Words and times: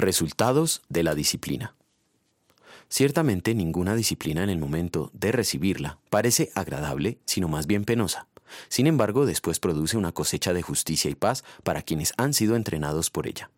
Resultados 0.00 0.82
de 0.88 1.02
la 1.02 1.16
disciplina. 1.16 1.74
Ciertamente 2.88 3.52
ninguna 3.52 3.96
disciplina 3.96 4.44
en 4.44 4.48
el 4.48 4.60
momento 4.60 5.10
de 5.12 5.32
recibirla 5.32 5.98
parece 6.08 6.52
agradable, 6.54 7.18
sino 7.24 7.48
más 7.48 7.66
bien 7.66 7.84
penosa. 7.84 8.28
Sin 8.68 8.86
embargo, 8.86 9.26
después 9.26 9.58
produce 9.58 9.96
una 9.96 10.12
cosecha 10.12 10.52
de 10.52 10.62
justicia 10.62 11.10
y 11.10 11.16
paz 11.16 11.42
para 11.64 11.82
quienes 11.82 12.12
han 12.16 12.32
sido 12.32 12.54
entrenados 12.54 13.10
por 13.10 13.26
ella. 13.26 13.50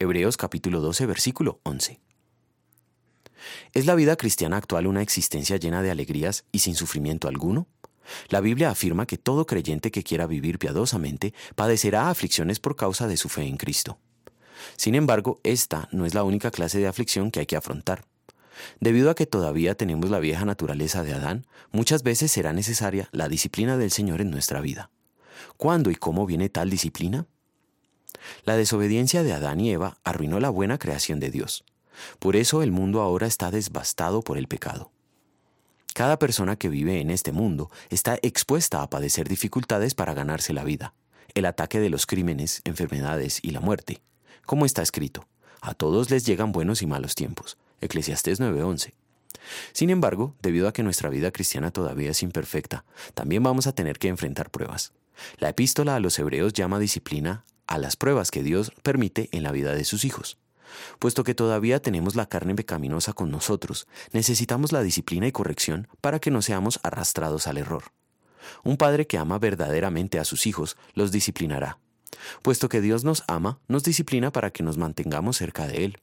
Hebreos 0.00 0.36
capítulo 0.36 0.80
12, 0.80 1.06
versículo 1.06 1.60
11. 1.62 2.00
¿Es 3.72 3.86
la 3.86 3.94
vida 3.94 4.16
cristiana 4.16 4.56
actual 4.56 4.88
una 4.88 5.02
existencia 5.02 5.56
llena 5.56 5.82
de 5.82 5.92
alegrías 5.92 6.46
y 6.50 6.58
sin 6.58 6.74
sufrimiento 6.74 7.28
alguno? 7.28 7.68
La 8.28 8.40
Biblia 8.40 8.70
afirma 8.70 9.06
que 9.06 9.18
todo 9.18 9.46
creyente 9.46 9.92
que 9.92 10.02
quiera 10.02 10.26
vivir 10.26 10.58
piadosamente 10.58 11.32
padecerá 11.54 12.10
aflicciones 12.10 12.58
por 12.58 12.74
causa 12.74 13.06
de 13.06 13.16
su 13.16 13.28
fe 13.28 13.44
en 13.44 13.56
Cristo. 13.56 14.00
Sin 14.76 14.94
embargo, 14.94 15.40
esta 15.42 15.88
no 15.92 16.06
es 16.06 16.14
la 16.14 16.24
única 16.24 16.50
clase 16.50 16.78
de 16.78 16.86
aflicción 16.86 17.30
que 17.30 17.40
hay 17.40 17.46
que 17.46 17.56
afrontar. 17.56 18.04
Debido 18.80 19.10
a 19.10 19.14
que 19.14 19.26
todavía 19.26 19.74
tenemos 19.74 20.10
la 20.10 20.18
vieja 20.18 20.44
naturaleza 20.44 21.02
de 21.02 21.14
Adán, 21.14 21.46
muchas 21.72 22.02
veces 22.02 22.32
será 22.32 22.52
necesaria 22.52 23.08
la 23.12 23.28
disciplina 23.28 23.76
del 23.76 23.90
Señor 23.90 24.20
en 24.20 24.30
nuestra 24.30 24.60
vida. 24.60 24.90
¿Cuándo 25.56 25.90
y 25.90 25.96
cómo 25.96 26.26
viene 26.26 26.48
tal 26.48 26.70
disciplina? 26.70 27.26
La 28.44 28.56
desobediencia 28.56 29.22
de 29.22 29.32
Adán 29.32 29.60
y 29.60 29.70
Eva 29.70 29.98
arruinó 30.04 30.40
la 30.40 30.50
buena 30.50 30.78
creación 30.78 31.20
de 31.20 31.30
Dios. 31.30 31.64
Por 32.18 32.36
eso 32.36 32.62
el 32.62 32.72
mundo 32.72 33.00
ahora 33.00 33.26
está 33.26 33.50
devastado 33.50 34.22
por 34.22 34.38
el 34.38 34.48
pecado. 34.48 34.90
Cada 35.94 36.18
persona 36.18 36.56
que 36.56 36.68
vive 36.68 37.00
en 37.00 37.10
este 37.10 37.32
mundo 37.32 37.70
está 37.88 38.18
expuesta 38.20 38.82
a 38.82 38.90
padecer 38.90 39.28
dificultades 39.28 39.94
para 39.94 40.12
ganarse 40.12 40.52
la 40.52 40.62
vida, 40.62 40.92
el 41.34 41.46
ataque 41.46 41.80
de 41.80 41.88
los 41.88 42.04
crímenes, 42.04 42.60
enfermedades 42.64 43.40
y 43.42 43.50
la 43.50 43.60
muerte. 43.60 44.02
Como 44.46 44.64
está 44.64 44.80
escrito, 44.80 45.26
a 45.60 45.74
todos 45.74 46.10
les 46.10 46.24
llegan 46.24 46.52
buenos 46.52 46.80
y 46.80 46.86
malos 46.86 47.16
tiempos. 47.16 47.58
Eclesiastés 47.80 48.38
9:11. 48.38 48.94
Sin 49.72 49.90
embargo, 49.90 50.36
debido 50.40 50.68
a 50.68 50.72
que 50.72 50.84
nuestra 50.84 51.10
vida 51.10 51.32
cristiana 51.32 51.72
todavía 51.72 52.12
es 52.12 52.22
imperfecta, 52.22 52.84
también 53.14 53.42
vamos 53.42 53.66
a 53.66 53.74
tener 53.74 53.98
que 53.98 54.06
enfrentar 54.06 54.50
pruebas. 54.50 54.92
La 55.38 55.48
epístola 55.48 55.96
a 55.96 56.00
los 56.00 56.16
hebreos 56.20 56.52
llama 56.52 56.78
disciplina 56.78 57.44
a 57.66 57.78
las 57.78 57.96
pruebas 57.96 58.30
que 58.30 58.44
Dios 58.44 58.70
permite 58.84 59.28
en 59.32 59.42
la 59.42 59.50
vida 59.50 59.74
de 59.74 59.84
sus 59.84 60.04
hijos. 60.04 60.38
Puesto 61.00 61.24
que 61.24 61.34
todavía 61.34 61.82
tenemos 61.82 62.14
la 62.14 62.26
carne 62.26 62.54
pecaminosa 62.54 63.14
con 63.14 63.32
nosotros, 63.32 63.88
necesitamos 64.12 64.70
la 64.70 64.82
disciplina 64.82 65.26
y 65.26 65.32
corrección 65.32 65.88
para 66.00 66.20
que 66.20 66.30
no 66.30 66.40
seamos 66.40 66.78
arrastrados 66.84 67.48
al 67.48 67.58
error. 67.58 67.84
Un 68.62 68.76
padre 68.76 69.08
que 69.08 69.18
ama 69.18 69.40
verdaderamente 69.40 70.20
a 70.20 70.24
sus 70.24 70.46
hijos 70.46 70.76
los 70.94 71.10
disciplinará. 71.10 71.78
Puesto 72.42 72.68
que 72.68 72.80
Dios 72.80 73.04
nos 73.04 73.24
ama, 73.28 73.60
nos 73.68 73.84
disciplina 73.84 74.32
para 74.32 74.50
que 74.50 74.62
nos 74.62 74.78
mantengamos 74.78 75.36
cerca 75.36 75.66
de 75.66 75.84
Él. 75.84 75.98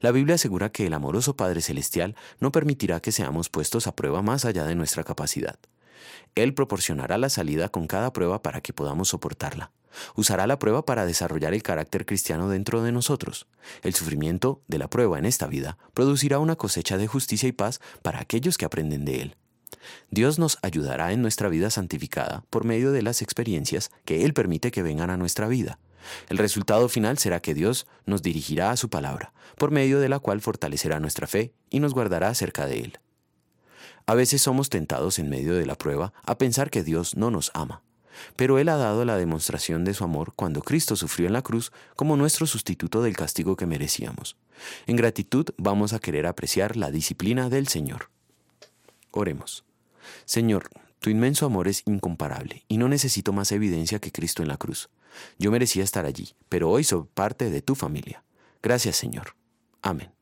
La 0.00 0.10
Biblia 0.10 0.34
asegura 0.34 0.70
que 0.70 0.86
el 0.86 0.94
amoroso 0.94 1.36
Padre 1.36 1.60
Celestial 1.60 2.16
no 2.38 2.52
permitirá 2.52 3.00
que 3.00 3.12
seamos 3.12 3.48
puestos 3.48 3.86
a 3.86 3.96
prueba 3.96 4.22
más 4.22 4.44
allá 4.44 4.64
de 4.64 4.74
nuestra 4.74 5.04
capacidad. 5.04 5.58
Él 6.34 6.54
proporcionará 6.54 7.18
la 7.18 7.28
salida 7.28 7.68
con 7.68 7.86
cada 7.86 8.12
prueba 8.12 8.42
para 8.42 8.60
que 8.60 8.72
podamos 8.72 9.08
soportarla. 9.08 9.72
Usará 10.16 10.46
la 10.46 10.58
prueba 10.58 10.84
para 10.84 11.06
desarrollar 11.06 11.54
el 11.54 11.62
carácter 11.62 12.04
cristiano 12.04 12.48
dentro 12.48 12.82
de 12.82 12.92
nosotros. 12.92 13.46
El 13.82 13.94
sufrimiento 13.94 14.62
de 14.66 14.78
la 14.78 14.88
prueba 14.88 15.18
en 15.18 15.24
esta 15.24 15.46
vida 15.46 15.78
producirá 15.94 16.40
una 16.40 16.56
cosecha 16.56 16.98
de 16.98 17.06
justicia 17.06 17.48
y 17.48 17.52
paz 17.52 17.80
para 18.02 18.20
aquellos 18.20 18.58
que 18.58 18.64
aprenden 18.64 19.04
de 19.04 19.22
Él. 19.22 19.36
Dios 20.10 20.38
nos 20.38 20.58
ayudará 20.62 21.12
en 21.12 21.22
nuestra 21.22 21.48
vida 21.48 21.70
santificada 21.70 22.44
por 22.50 22.64
medio 22.64 22.92
de 22.92 23.02
las 23.02 23.22
experiencias 23.22 23.90
que 24.04 24.24
Él 24.24 24.34
permite 24.34 24.70
que 24.70 24.82
vengan 24.82 25.10
a 25.10 25.16
nuestra 25.16 25.48
vida. 25.48 25.78
El 26.28 26.38
resultado 26.38 26.88
final 26.88 27.18
será 27.18 27.40
que 27.40 27.54
Dios 27.54 27.86
nos 28.06 28.22
dirigirá 28.22 28.70
a 28.70 28.76
su 28.76 28.88
palabra, 28.88 29.32
por 29.56 29.70
medio 29.70 30.00
de 30.00 30.08
la 30.08 30.18
cual 30.18 30.40
fortalecerá 30.40 31.00
nuestra 31.00 31.26
fe 31.26 31.52
y 31.70 31.80
nos 31.80 31.94
guardará 31.94 32.34
cerca 32.34 32.66
de 32.66 32.80
Él. 32.80 32.98
A 34.06 34.14
veces 34.14 34.42
somos 34.42 34.68
tentados 34.68 35.18
en 35.18 35.30
medio 35.30 35.54
de 35.54 35.66
la 35.66 35.76
prueba 35.76 36.12
a 36.24 36.36
pensar 36.36 36.70
que 36.70 36.82
Dios 36.82 37.16
no 37.16 37.30
nos 37.30 37.50
ama, 37.54 37.82
pero 38.36 38.58
Él 38.58 38.68
ha 38.68 38.76
dado 38.76 39.04
la 39.04 39.16
demostración 39.16 39.84
de 39.84 39.94
su 39.94 40.04
amor 40.04 40.32
cuando 40.36 40.62
Cristo 40.62 40.94
sufrió 40.94 41.26
en 41.26 41.32
la 41.32 41.42
cruz 41.42 41.72
como 41.96 42.16
nuestro 42.16 42.46
sustituto 42.46 43.02
del 43.02 43.16
castigo 43.16 43.56
que 43.56 43.66
merecíamos. 43.66 44.36
En 44.86 44.96
gratitud 44.96 45.46
vamos 45.56 45.92
a 45.92 45.98
querer 45.98 46.26
apreciar 46.26 46.76
la 46.76 46.90
disciplina 46.90 47.48
del 47.48 47.68
Señor. 47.68 48.10
Oremos. 49.10 49.64
Señor, 50.24 50.70
tu 51.00 51.10
inmenso 51.10 51.46
amor 51.46 51.68
es 51.68 51.82
incomparable 51.86 52.64
y 52.68 52.78
no 52.78 52.88
necesito 52.88 53.32
más 53.32 53.52
evidencia 53.52 53.98
que 53.98 54.12
Cristo 54.12 54.42
en 54.42 54.48
la 54.48 54.56
cruz. 54.56 54.88
Yo 55.38 55.50
merecía 55.50 55.84
estar 55.84 56.06
allí, 56.06 56.34
pero 56.48 56.70
hoy 56.70 56.84
soy 56.84 57.04
parte 57.12 57.50
de 57.50 57.62
tu 57.62 57.74
familia. 57.74 58.24
Gracias, 58.62 58.96
Señor. 58.96 59.36
Amén. 59.82 60.13